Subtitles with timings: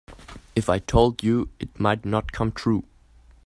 [0.55, 2.85] If I told you it might not come true.